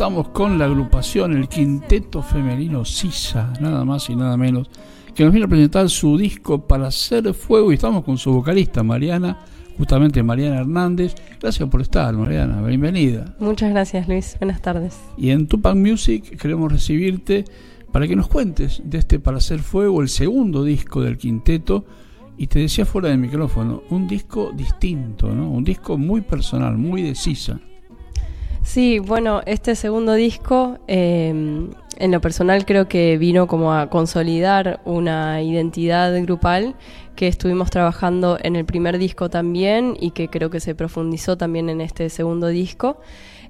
[0.00, 4.70] estamos con la agrupación, el quinteto femenino Sisa, nada más y nada menos,
[5.14, 8.82] que nos viene a presentar su disco para hacer fuego y estamos con su vocalista
[8.82, 9.40] Mariana,
[9.76, 11.14] justamente Mariana Hernández.
[11.38, 13.36] Gracias por estar, Mariana, bienvenida.
[13.40, 14.38] Muchas gracias, Luis.
[14.40, 14.98] Buenas tardes.
[15.18, 17.44] Y en Tupac Music queremos recibirte
[17.92, 21.84] para que nos cuentes de este Para hacer fuego, el segundo disco del quinteto.
[22.38, 25.50] Y te decía fuera del micrófono, un disco distinto, ¿no?
[25.50, 27.60] Un disco muy personal, muy de Sisa.
[28.62, 34.80] Sí, bueno, este segundo disco, em, en lo personal creo que vino como a consolidar
[34.84, 36.76] una identidad grupal
[37.16, 41.68] que estuvimos trabajando en el primer disco también y que creo que se profundizó también
[41.68, 43.00] en este segundo disco.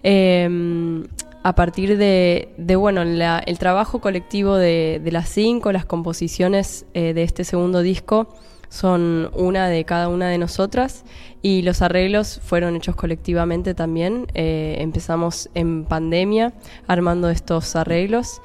[0.02, 1.04] Em,
[1.42, 7.45] a partir de, bueno, el trabajo colectivo de, las cinco, las composiciones eh, de este
[7.45, 8.29] segundo disco,
[8.71, 11.04] son una de cada una de nosotras
[11.43, 14.26] y los arreglos fueron hechos colectivamente también.
[14.35, 16.54] Eh, empezamos en pandemia
[16.87, 18.41] armando estos arreglos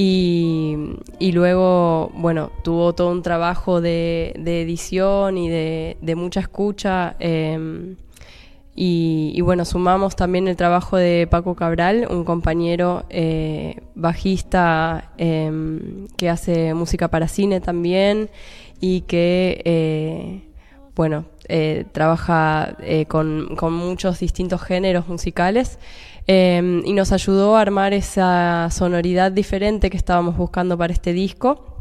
[0.00, 7.16] y, luego, bueno, tuvo todo un trabajo de, edición y de, mucha escucha.
[7.18, 7.96] Em,
[8.76, 16.30] y, bueno, sumamos también el trabajo de Paco Cabral, un compañero eh, bajista em, que
[16.30, 18.30] hace música para cine también
[18.80, 20.42] y que, eh,
[20.94, 25.78] bueno, eh, trabaja eh, con, muchos distintos géneros musicales
[26.30, 31.78] y nos ayudó a armar esa sonoridad diferente que estábamos buscando para este disco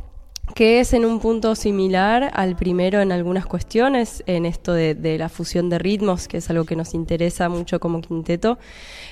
[0.56, 5.30] que es en un punto similar al primero en algunas cuestiones, en esto de, la
[5.30, 8.58] fusión de ritmos, que es algo que nos interesa mucho como quinteto.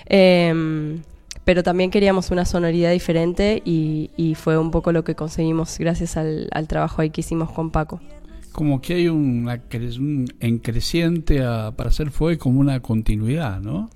[0.05, 1.01] Em,
[1.45, 6.49] pero también queríamos una sonoridad diferente y, fue un poco lo que conseguimos gracias al,
[6.67, 8.01] trabajo ahí que hicimos con Paco.
[8.51, 9.47] Como que hay un,
[10.39, 11.39] en creciente
[11.75, 13.89] para hacer fue como una continuidad, ¿no?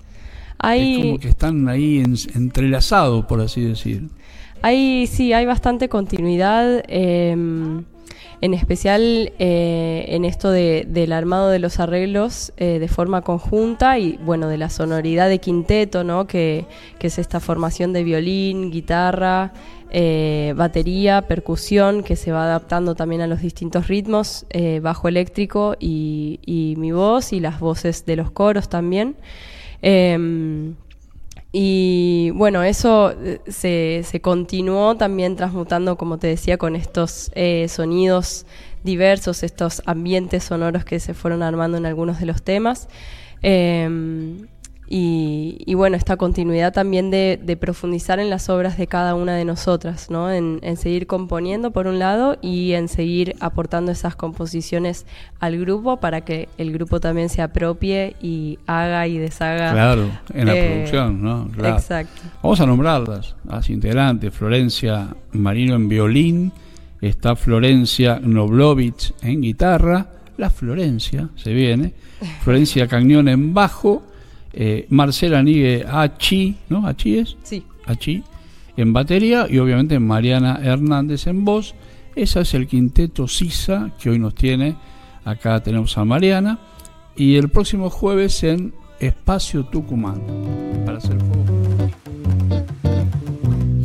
[0.58, 2.02] Hay, es como que están ahí
[2.34, 4.08] entrelazados, por así decir.
[4.62, 6.82] Hay, sí, hay bastante continuidad.
[6.88, 7.36] Eh,
[8.40, 14.18] en especial eh, en esto del armado de los arreglos eh, de forma conjunta y
[14.24, 16.26] bueno, de la sonoridad de quinteto, ¿no?
[16.26, 16.64] que,
[17.00, 19.52] es esta formación de violín, guitarra,
[19.90, 24.46] eh, batería, percusión, que se va adaptando también a los distintos ritmos,
[24.80, 29.16] bajo eléctrico y, y, mi voz y las voces de los coros también.
[31.52, 37.66] Y bueno, eso eh, se, se, continuó también transmutando, como te decía, con estos eh,
[37.68, 38.46] sonidos
[38.84, 42.88] diversos, estos ambientes sonoros que se fueron armando en algunos de los temas.
[43.42, 44.46] Em,
[44.92, 50.10] y, bueno, esta continuidad también de, profundizar en las obras de cada una de nosotras,
[50.10, 50.32] ¿no?
[50.32, 55.06] En, seguir componiendo por un lado y en seguir aportando esas composiciones
[55.38, 59.72] al grupo para que el grupo también se apropie y haga y deshaga.
[59.72, 61.48] Claro, en la eh, producción, ¿no?
[61.68, 62.22] Exacto.
[62.42, 66.52] Vamos a nombrarlas, las integrantes, Florencia Marino en violín,
[67.00, 71.94] está Florencia Noblovich en guitarra, la Florencia, se viene,
[72.42, 74.09] Florencia Cañón en bajo,
[74.52, 76.86] eh, Marcela Nigue Achi, ¿no?
[76.86, 77.36] ¿Achi es?
[77.42, 77.64] Sí.
[77.86, 78.22] Achi,
[78.76, 81.74] en batería y obviamente Mariana Hernández en voz.
[82.16, 84.76] Esa es el quinteto Sisa que hoy nos tiene.
[85.24, 86.58] Acá tenemos a Mariana.
[87.16, 90.22] Y el próximo jueves en Espacio Tucumán.
[90.84, 91.90] Para hacer fuego.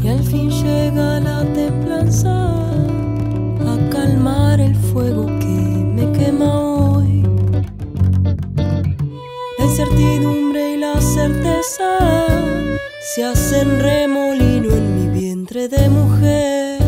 [0.03, 5.34] Y al fin llega la templanza a calmar el fuego
[13.01, 16.79] se hacen remolino en mi vientre de mujer.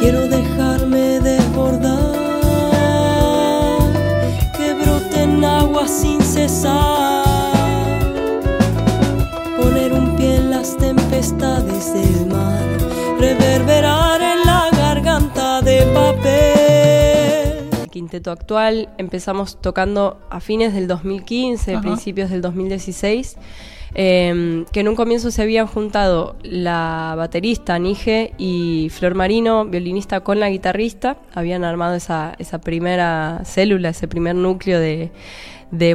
[0.00, 2.14] Quiero dejarme desbordar,
[4.56, 7.24] que broten agua sin cesar,
[9.60, 12.62] poner un pie en las tempestades del mar,
[13.18, 13.95] reverberar
[18.06, 18.88] quinteto actual.
[18.98, 23.36] Empezamos tocando a fines del 2015, principios del 2016.
[23.94, 30.20] Em, que en un comienzo se habían juntado la baterista Nige y Flor Marino, violinista
[30.20, 35.10] con la guitarrista, habían armado esa, esa primera célula, ese primer núcleo de,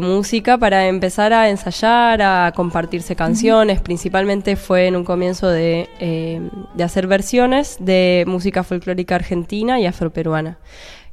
[0.01, 6.49] música para empezar a ensayar, a compartirse canciones, principalmente fue en un comienzo de, em,
[6.75, 10.57] de hacer versiones de música folclórica argentina y afroperuana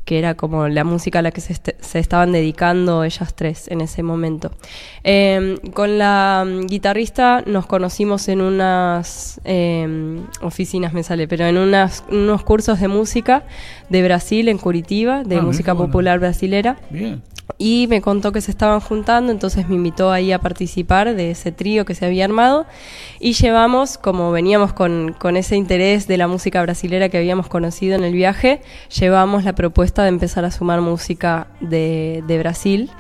[0.09, 3.83] que era como la música a la que se, se estaban dedicando ellas tres en
[3.83, 4.51] ese momento.
[5.05, 11.59] Em, con la mm, guitarrista nos conocimos en unas em, oficinas, me sale, pero en
[11.59, 13.43] unas, unos cursos de música
[13.91, 16.79] de Brasil, en Curitiba, de ah, música popular brasilera.
[17.57, 21.51] Y me contó que se estaban juntando, entonces me invitó ahí a participar de ese
[21.53, 22.67] trío que se había armado
[23.19, 27.97] y llevamos, como veníamos con, con ese interés de la música brasilera que habíamos conocido
[27.97, 28.61] en el viaje,
[28.99, 32.91] llevamos la propuesta de empezar a sumar música de, de Brasil.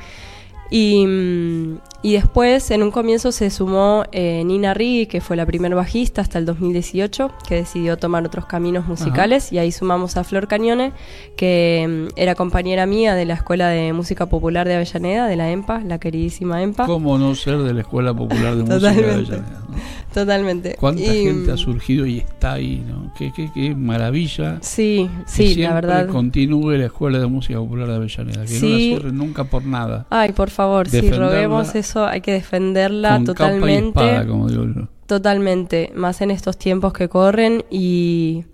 [0.70, 5.44] Y, mm, y después, en un comienzo, se sumó eh, Nina Riggi, que fue la
[5.46, 9.52] primer bajista hasta el 2018, que decidió tomar otros caminos musicales.
[9.52, 10.92] Y ahí sumamos a Flor Cañone,
[11.36, 15.50] que mm, era compañera mía de la Escuela de Música Popular de Avellaneda, de la
[15.50, 16.86] EMPA, la queridísima EMPA.
[16.86, 19.12] ¿Cómo no ser de la Escuela Popular de Música de.
[19.12, 19.62] Avellaneda?
[20.14, 20.76] Totalmente.
[20.78, 22.82] ¿Cuánta Y, gente ha mm, surgido y está ahí?
[22.88, 23.12] ¿no?
[23.16, 24.58] Qué, qué, qué maravilla.
[24.62, 26.08] Sí, que sí, la siempre verdad.
[26.08, 28.44] continúe la Escuela de Música Popular de Avellaneda.
[28.44, 28.86] Que no la Sí.
[28.88, 30.06] cierren nunca por nada.
[30.10, 33.88] Ay, por favor, sí, Defenderla roguemos eso, hay que defenderla con capa y totalmente.
[33.88, 34.88] espada, como digo yo.
[35.08, 38.44] Totalmente, más en estos tiempos que corren y,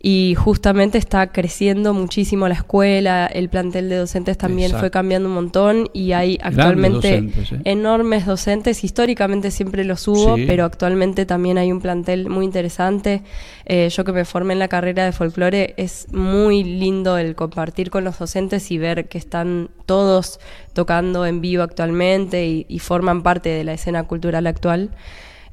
[0.00, 4.82] y justamente está creciendo muchísimo la escuela, el plantel de docentes también Exacto.
[4.82, 7.60] fue cambiando un montón y hay actualmente docentes, ¿eh?
[7.64, 10.44] enormes docentes, históricamente siempre los hubo, Sí.
[10.46, 13.22] pero actualmente también hay un plantel muy interesante.
[13.66, 17.90] Eh, yo que me formé en la carrera de folclore, es muy lindo el compartir
[17.90, 20.38] con los docentes y ver que están todos
[20.74, 24.90] tocando en vivo actualmente y, y forman parte de la escena cultural actual.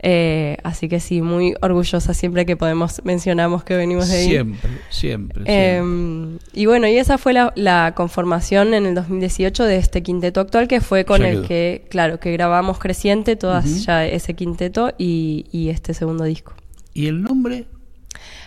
[0.04, 4.28] Eh, así que sí, muy orgullosa siempre que podemos mencionamos que venimos de ahí.
[4.30, 5.44] Siempre, siempre.
[5.46, 6.48] Eh, siempre.
[6.54, 10.68] y bueno, y esa fue la, la conformación en el 2018 de este quinteto actual,
[10.68, 11.48] que fue con Ya el quedó.
[11.48, 16.54] que, claro, que grabamos Creciente, todas ya ese quinteto y, y este segundo disco.
[16.94, 17.66] ¿Y el nombre?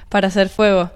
[0.09, 0.91] Para hacer fuego.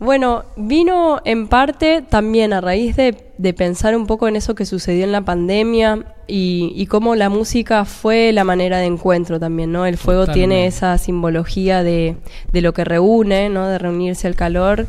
[0.00, 4.64] Bueno, vino en parte también a raíz de, de pensar un poco en eso que
[4.64, 9.72] sucedió en la pandemia y, y cómo la música fue la manera de encuentro también,
[9.72, 9.84] ¿no?
[9.84, 12.16] El fuego tiene esa simbología de,
[12.50, 13.66] de lo que reúne, ¿no?
[13.68, 14.86] De reunirse al calor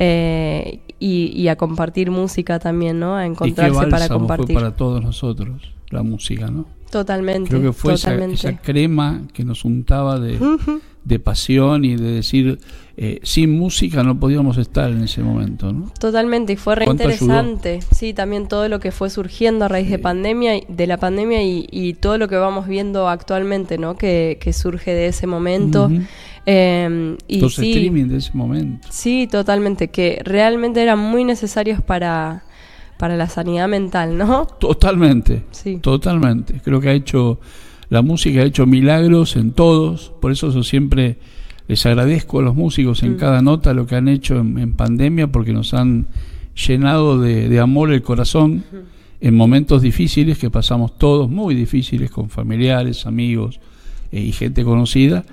[0.00, 3.14] eh, y, y a compartir música también, ¿no?
[3.14, 4.46] A ¿Y qué encontrarse para compartir.
[4.46, 6.66] fue para todos nosotros la música, no?
[6.90, 7.48] Totalmente.
[7.48, 8.34] Creo que fue esa, totalmente.
[8.34, 12.58] esa crema que nos untaba de pasión y de decir,
[13.00, 15.92] eh, sin música no podíamos estar en ese momento, ¿no?
[16.00, 17.78] Totalmente, y fue re ¿Cuánto interesante.
[17.94, 21.68] Sí, también todo lo que fue surgiendo a raíz de pandemia, de la pandemia y,
[21.70, 23.94] y todo lo que vamos viendo actualmente, ¿no?
[23.96, 25.88] Que, que surge de ese momento.
[26.44, 28.88] Eh, y Los sí, streaming de ese momento.
[28.90, 32.42] sí, totalmente, que realmente eran muy necesarios para,
[32.98, 34.46] para la sanidad mental, ¿no?
[34.58, 35.76] Totalmente, Sí.
[35.80, 36.60] totalmente.
[36.64, 37.38] Creo que ha hecho,
[37.90, 41.18] la música ha hecho milagros en todos, por eso yo siempre
[41.68, 43.16] les agradezco a los músicos en Mm.
[43.16, 46.06] cada nota lo que han hecho en, en pandemia, porque nos han
[46.66, 48.64] llenado de, de amor el corazón
[49.20, 53.60] en momentos difíciles que pasamos todos, muy difíciles, con familiares, amigos
[54.10, 55.24] eh, y gente conocida,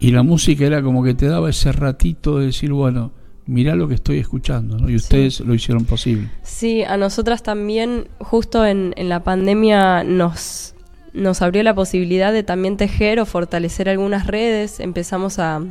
[0.00, 3.10] y la música era como que te daba ese ratito de decir, bueno,
[3.46, 4.90] mirá lo que estoy escuchando, ¿no?
[4.90, 6.28] y ustedes lo hicieron posible.
[6.42, 10.74] Sí, a nosotras también, justo en, en la pandemia, nos,
[11.12, 14.80] nos abrió la posibilidad de también tejer o fortalecer algunas redes.
[14.80, 15.62] Empezamos a,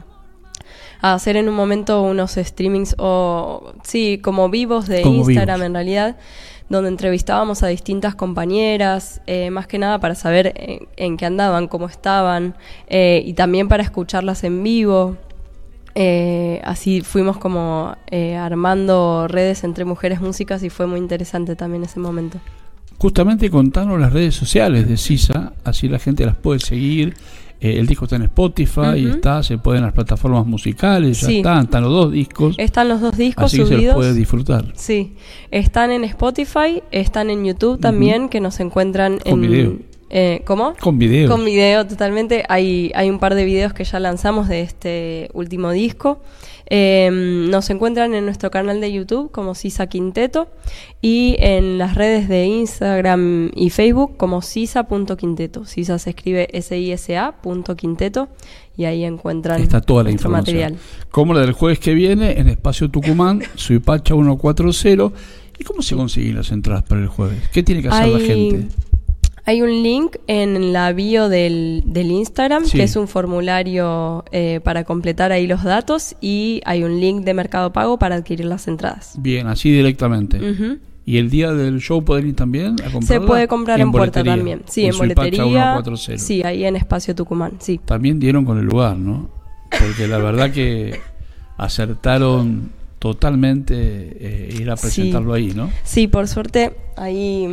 [1.02, 5.66] a hacer en un momento unos streamings o, sí, como vivos de Como Instagram vivos.
[5.68, 6.18] en realidad,
[6.70, 11.68] donde entrevistábamos a distintas compañeras, eh, más que nada para saber en, en qué andaban,
[11.68, 12.56] cómo estaban,
[12.88, 15.18] eh, y también para escucharlas en vivo.
[16.00, 21.84] Eh, así fuimos como eh, armando redes entre mujeres músicas y fue muy interesante también
[21.84, 22.40] ese momento.
[22.98, 27.14] Justamente contanos las redes sociales de CISA, así la gente las puede seguir.
[27.60, 31.28] Eh, el disco está en Spotify, y está, se puede en las plataformas musicales, ya
[31.28, 31.38] Sí.
[31.38, 33.96] están, están los dos discos, Están los dos discos así que se los subidos.
[33.96, 34.66] puede disfrutar.
[34.76, 35.16] Sí,
[35.50, 39.52] están en Spotify, están en YouTube también, que nos encuentran Con en...
[39.52, 39.78] video.
[40.10, 40.76] Eh, ¿Cómo?
[40.80, 41.30] Con videos.
[41.30, 42.44] Con video, totalmente.
[42.48, 46.22] Hay, hay un par de videos que ya lanzamos de este último disco.
[46.70, 47.10] Eh,
[47.50, 50.50] nos encuentran en nuestro canal de YouTube como Sisa Quinteto
[51.02, 55.66] y en las redes de Instagram y Facebook como sisa.quinteto.
[55.66, 58.28] Sisa se escribe S-I-S-A punto quinteto
[58.76, 60.56] y ahí encuentran Está toda la información.
[60.74, 60.76] material.
[61.10, 65.12] Como la del jueves que viene en Espacio Tucumán, Suipacha 140.
[65.60, 67.50] ¿Y cómo se consiguen las entradas para el jueves?
[67.52, 68.68] ¿Qué tiene que hacer la gente?
[69.48, 72.78] Hay un link en la bio del, del Instagram, Sí.
[72.78, 77.34] que es un formulario eh, para completar ahí los datos, y hay un link de
[77.34, 79.16] Mercado Pago para adquirir las entradas.
[79.18, 80.40] Bien, así directamente.
[81.06, 83.08] ¿Y el día del show pueden ir también a comprarla?
[83.08, 84.64] Se puede comprar en, puerta también.
[84.68, 85.74] Sí, en, Suipacha boletería.
[85.82, 86.18] 140.
[86.22, 87.54] Sí, ahí en Espacio Tucumán.
[87.60, 87.80] Sí.
[87.86, 89.30] También dieron con el lugar, ¿no?
[89.72, 91.00] Porque la verdad que
[91.56, 94.82] acertaron totalmente eh, ir a Sí.
[94.82, 95.70] presentarlo ahí, ¿no?
[95.84, 97.48] Sí, por suerte, ahí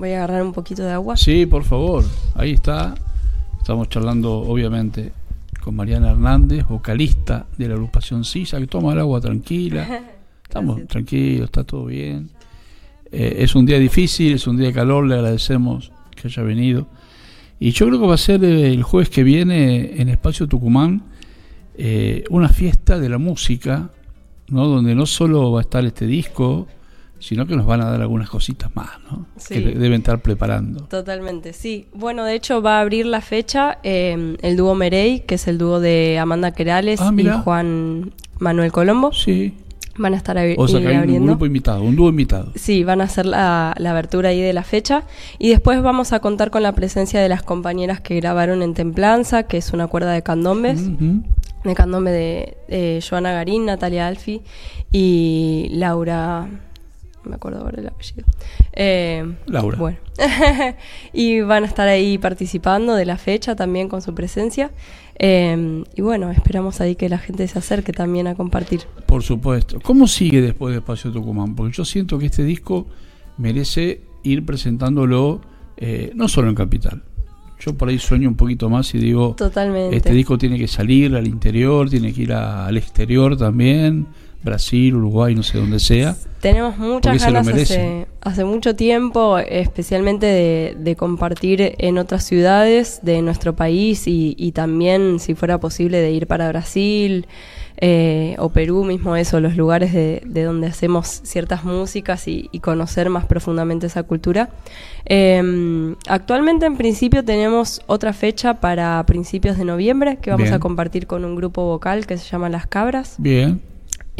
[0.00, 1.16] voy a agarrar un poquito de agua.
[1.16, 2.04] Sí, por favor,
[2.34, 2.94] ahí está.
[3.58, 5.12] Estamos charlando, obviamente,
[5.62, 9.86] con Mariana Hernández, vocalista de la agrupación CISA, que toma el agua tranquila.
[10.42, 10.88] Estamos Gracias.
[10.88, 12.30] tranquilos, está todo bien.
[13.12, 16.88] Eh, es un día difícil, es un día de calor, le agradecemos que haya venido.
[17.60, 21.02] Y yo creo que va a ser eh, el jueves que viene en Espacio Tucumán
[21.76, 23.90] eh, una fiesta de la música,
[24.48, 24.66] ¿no?
[24.66, 26.66] donde no solo va a estar este disco,
[27.20, 29.26] sino que nos van a dar algunas cositas más, ¿no?
[29.36, 29.54] Sí.
[29.54, 30.84] Que deben estar preparando.
[30.86, 31.86] Totalmente, sí.
[31.94, 35.58] Bueno, de hecho va a abrir la fecha eh, el dúo Merey, que es el
[35.58, 37.28] dúo de Amanda Querales Ah, y.
[37.28, 39.12] Juan Manuel Colombo.
[39.12, 39.54] Sí.
[39.98, 41.26] Van a estar abri- O sea que hay un abriendo.
[41.32, 42.52] grupo invitado, un dúo invitado.
[42.54, 45.02] Sí, van a hacer la, la abertura ahí de la fecha.
[45.38, 49.42] Y después vamos a contar con la presencia de las compañeras que grabaron en Templanza,
[49.42, 50.88] que es una cuerda de candombes.
[51.64, 54.40] De candombe de, de Joana Garín, Natalia Alfi
[54.90, 56.48] y Laura.
[57.24, 58.24] Me acuerdo ahora el apellido.
[58.72, 59.76] Eh, Laura.
[59.78, 59.98] Bueno.
[61.12, 64.70] y van a estar ahí participando de la fecha también con su presencia.
[65.18, 68.80] Eh, y bueno, esperamos ahí que la gente se acerque también a compartir.
[69.06, 69.78] Por supuesto.
[69.82, 71.54] ¿Cómo sigue después de Espacio Tucumán?
[71.54, 72.86] Porque yo siento que este disco
[73.36, 75.40] merece ir presentándolo
[75.76, 77.02] eh, no solo en Capital.
[77.58, 79.94] Yo por ahí sueño un poquito más y digo, Totalmente.
[79.96, 84.06] este disco tiene que salir al interior, tiene que ir a- al exterior también,
[84.42, 86.16] Brasil, Uruguay, no sé dónde sea.
[86.40, 93.20] Tenemos muchas ganas hace, hace mucho tiempo, especialmente de, de compartir en otras ciudades de
[93.20, 97.26] nuestro país y, y también, si fuera posible, de ir para Brasil
[97.76, 102.60] eh, o Perú mismo, eso, los lugares de, de donde hacemos ciertas músicas y, y
[102.60, 104.48] conocer más profundamente esa cultura.
[105.04, 110.54] Eh, actualmente, en principio, tenemos otra fecha para principios de noviembre que vamos Bien.
[110.54, 113.60] a compartir con un grupo vocal que se llama Las Cabras Bien.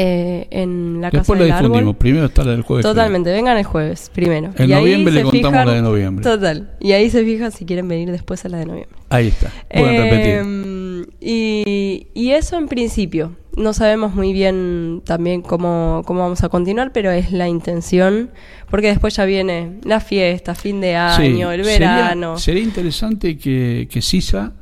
[0.02, 1.78] Eh, en la Después Casa la del difundimos.
[1.80, 1.96] Árbol.
[1.96, 2.84] Primero está la del jueves.
[2.86, 4.50] Totalmente, vengan el jueves, primero.
[4.56, 6.22] En Y ahí noviembre le contamos fijan- la de noviembre.
[6.24, 6.70] Total.
[6.80, 8.96] Y ahí se fijan si quieren venir después a la de noviembre.
[9.10, 9.50] Ahí está.
[9.72, 10.40] Pueden repetir.
[10.42, 13.36] Eh, y, y eso en principio.
[13.56, 18.30] No sabemos muy bien también cómo, cómo vamos a continuar, pero es la intención.
[18.70, 22.38] Porque después ya viene la fiesta, fin de año, Sí, el sería- verano.
[22.38, 24.52] Sería, interesante que, que CISA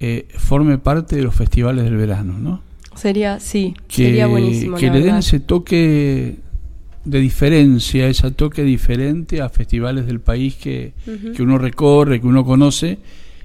[0.00, 2.62] eh, forme parte de los festivales del verano, ¿no?
[3.00, 4.76] Sería, sí, que, sería buenísimo.
[4.76, 6.36] que le den ese toque
[7.04, 10.92] de diferencia, ese toque diferente a festivales del país que,
[11.34, 12.98] que uno recorre, que uno conoce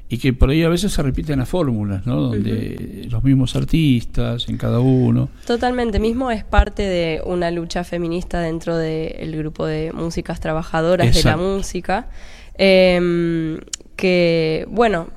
[0.08, 2.20] y que por ahí a veces se repiten las fórmulas, ¿no?
[2.20, 5.30] Donde los mismos artistas en cada uno.
[5.48, 11.24] Totalmente, mismo es parte de una lucha feminista dentro del grupo de músicas trabajadoras de
[11.24, 12.10] la música,
[12.56, 13.60] em,
[13.96, 15.08] que, bueno,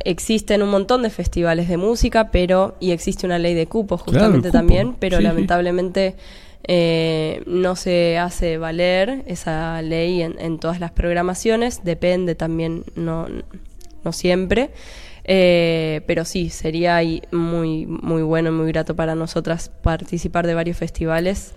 [0.00, 4.18] existen un montón de festivales de música, pero, y existe una ley de cupos Claro,
[4.18, 5.28] justamente cupo, también, pero sí, sí.
[5.28, 6.16] lamentablemente
[6.66, 13.26] eh, no se hace valer esa ley en, en todas las programaciones, depende también, no,
[14.04, 14.70] no siempre.
[15.26, 17.00] Eh, pero sí, sería
[17.32, 21.54] muy, muy bueno y muy grato para nosotras participar de varios festivales.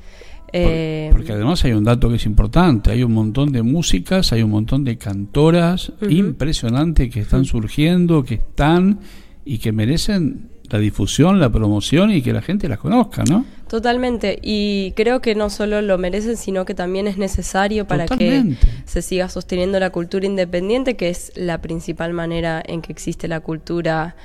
[0.53, 4.43] Eh, porque además hay un dato que es importante, hay un montón de músicas, hay
[4.43, 8.99] un montón de cantoras impresionantes que están surgiendo, que están
[9.43, 13.45] y que merecen la difusión, la promoción y que la gente las conozca, ¿no?
[13.69, 18.59] Totalmente, y creo que no solo lo merecen, sino que también es necesario para Totalmente.
[18.59, 23.27] que se siga sosteniendo la cultura independiente, que es la principal manera en que existe
[23.27, 24.15] la cultura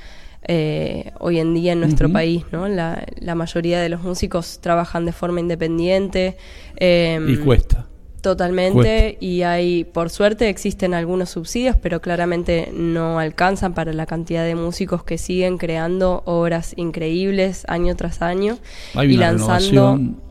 [0.47, 2.67] eh, hoy en día en nuestro país, ¿no?
[2.67, 6.37] La, la mayoría de los músicos trabajan de forma independiente.
[6.77, 7.87] em, Y cuesta.
[8.21, 8.73] Totalmente,
[9.17, 9.25] Cuesta.
[9.25, 14.55] y hay, por suerte, existen algunos subsidios, pero claramente no alcanzan para la cantidad de
[14.55, 18.59] músicos que siguen creando obras increíbles año tras año
[18.95, 20.21] Hay y lanzando, renovación.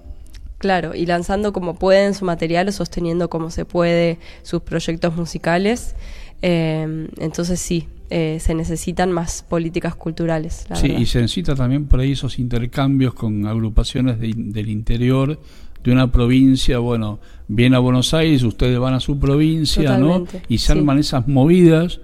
[0.56, 5.94] claro, y lanzando como pueden su material o sosteniendo como se puede sus proyectos musicales.
[6.40, 10.66] Eh, entonces sí, eh, se necesitan más políticas culturales.
[10.68, 11.00] La Sí, verdad.
[11.00, 15.38] y se necesita también por ahí esos intercambios con agrupaciones de- del interior
[15.82, 20.44] de una provincia, bueno, viene a Buenos Aires, ustedes van a su provincia, Totalmente, ¿no?
[20.48, 20.78] Y se sí.
[20.78, 22.00] arman esas movidas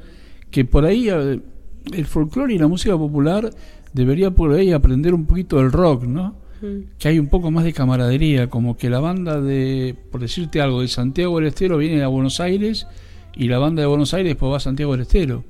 [0.51, 1.41] que por ahí eh,
[1.93, 3.51] el folclore y la música popular
[3.93, 6.35] debería por ahí aprender un poquito del rock, ¿no?
[6.61, 6.97] Mm.
[6.99, 10.81] Que hay un poco más de camaradería, como que la banda de, por decirte algo,
[10.81, 12.87] de Santiago del Estero viene a Buenos Aires
[13.37, 15.45] y la banda de Buenos Aires después va a Santiago del Estero.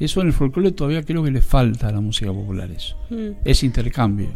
[0.00, 2.96] Eso en el folclore todavía creo que le falta a la música popular eso.
[3.10, 3.30] Mm.
[3.44, 4.28] Ese intercambio.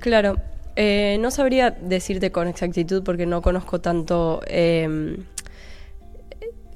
[0.00, 0.36] Claro,
[0.76, 5.16] eh, no sabría decirte con exactitud porque no conozco tanto eh,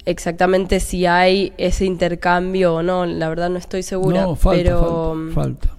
[0.05, 5.15] exactamente si hay ese intercambio o no, la verdad no estoy segura, no, falta, pero,
[5.33, 5.77] falta, falta.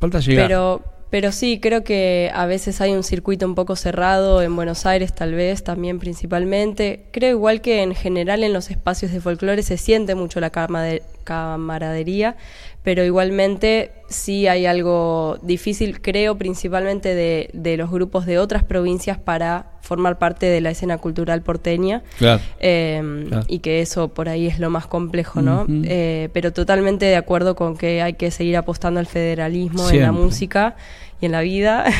[0.00, 0.46] Falta llegar.
[0.46, 4.84] pero pero sí, creo que a veces hay un circuito un poco cerrado en Buenos
[4.84, 7.06] Aires, tal vez también principalmente.
[7.12, 11.02] Creo igual que en general en los espacios de folclore se siente mucho la camade-
[11.28, 12.36] camaradería,
[12.82, 19.18] pero igualmente sí hay algo difícil, creo, principalmente de, de los grupos de otras provincias
[19.18, 22.02] para formar parte de la escena cultural porteña.
[22.18, 22.40] Claro.
[22.60, 23.44] Eh, Claro.
[23.48, 25.66] Y que eso por ahí es lo más complejo, ¿no?
[25.68, 30.12] Eh, pero totalmente de acuerdo con que hay que seguir apostando al federalismo en la
[30.12, 30.76] música
[31.20, 31.84] y en la vida.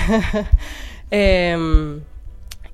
[1.10, 2.00] Em,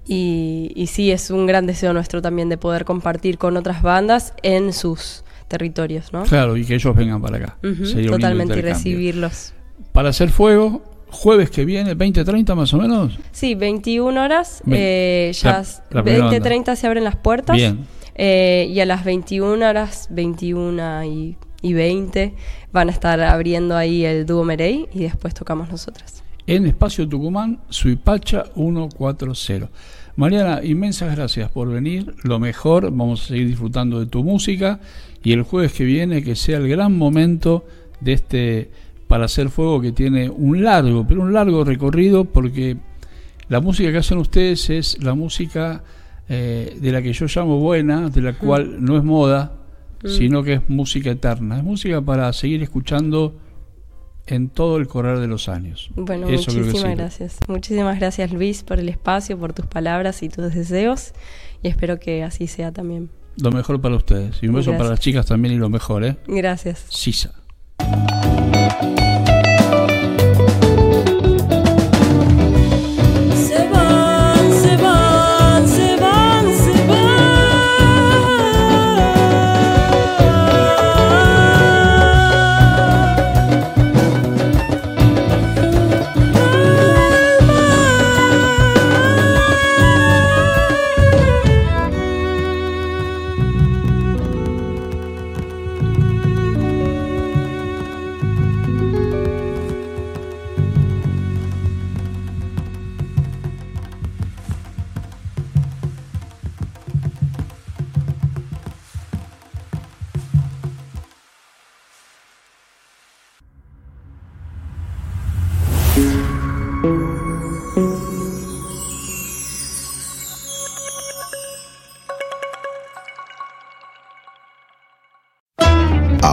[0.07, 4.35] y, y sí, es un gran deseo nuestro también de poder compartir con otras bandas
[4.43, 5.23] en sus
[5.59, 6.25] territorios, ¿no?
[6.25, 7.57] Claro, y que ellos vengan para acá.
[7.63, 9.53] Un lindo totalmente, y recibirlos.
[9.93, 13.17] Para hacer fuego, jueves que viene, 20-30 más o menos.
[13.31, 14.81] Sí, 21 horas, Bien.
[14.83, 16.41] eh, ya La- la primera 20, banda.
[16.49, 17.57] 30 se abren las puertas.
[17.57, 17.87] Bien.
[18.17, 22.35] Eh, y a las 21 horas, 21 y, y 20,
[22.73, 26.23] van a estar abriendo ahí el dúo Merey y después tocamos nosotras.
[26.47, 29.71] En Espacio Tucumán, Suipacha 140.
[30.17, 32.15] Mariana, inmensas gracias por venir.
[32.23, 34.79] Lo mejor, vamos a seguir disfrutando de tu música.
[35.25, 37.65] Y el jueves que viene, que sea el gran momento
[38.01, 38.71] de este
[39.09, 42.77] para hacer fuego que tiene un largo, pero un largo recorrido, porque
[43.49, 45.83] la música que hacen ustedes es la música
[46.29, 49.53] eh, de la que yo llamo buena, de la cual no es moda,
[50.05, 51.59] sino que es música eterna.
[51.59, 53.35] Es música para seguir escuchando
[54.27, 55.91] en todo el correr de los años.
[55.95, 57.39] Bueno, Eso muchísimas gracias.
[57.49, 61.13] Muchísimas gracias Luis por el espacio, por tus palabras y tus deseos
[61.63, 63.11] y espero que así sea también.
[63.37, 64.39] Lo mejor para ustedes.
[64.43, 64.79] Y un beso Gracias.
[64.79, 66.17] para las chicas también y lo mejor, ¿eh?
[66.27, 66.85] Gracias.
[66.89, 67.33] Sisa.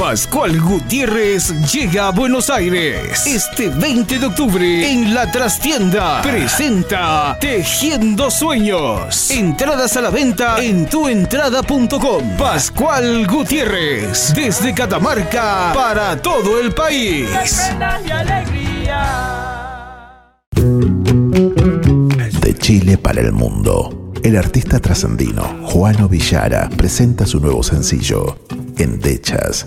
[0.00, 6.22] Pascual Gutiérrez llega a Buenos Aires este 20 de octubre en la trastienda.
[6.22, 9.30] Presenta Tejiendo Sueños.
[9.30, 12.36] Entradas a la venta en tuentrada.com.
[12.38, 17.28] Pascual Gutiérrez desde Catamarca para todo el país.
[22.40, 24.12] De Chile para el mundo.
[24.22, 28.38] El artista trascendino Juano Villara presenta su nuevo sencillo,
[28.78, 29.66] Endechas.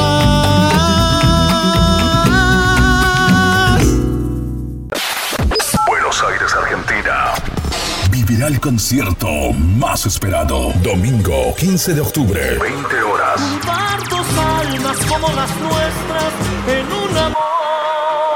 [8.47, 10.73] El concierto más esperado.
[10.81, 12.57] Domingo 15 de octubre.
[12.59, 13.39] 20 horas.
[13.39, 14.25] Juntar dos
[14.65, 16.33] almas como las nuestras
[16.67, 17.37] en un amor.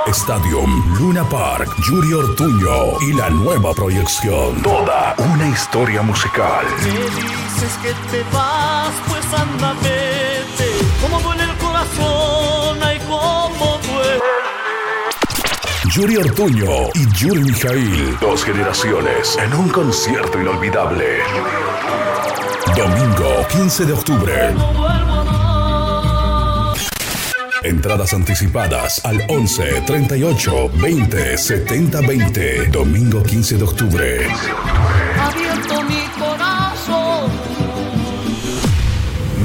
[0.08, 4.62] Stadium Luna Park, Yuri Ortuño y la nueva proyección.
[4.62, 6.66] Toda una historia musical.
[6.84, 10.70] Me dices que te vas, pues anda, vete.
[11.02, 12.15] Como duele el corazón,
[15.96, 18.18] Yuri Ortuño y Yuri Mijail.
[18.20, 21.20] Dos generaciones en un concierto inolvidable.
[22.76, 24.54] Domingo 15 de octubre.
[27.64, 32.66] Entradas anticipadas al 11 38 20 70 20.
[32.68, 34.28] Domingo 15 de octubre.
[35.18, 37.32] Abierto mi corazón.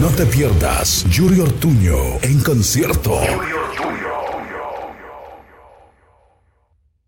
[0.01, 3.21] No te pierdas Yuri Ortuño en concierto.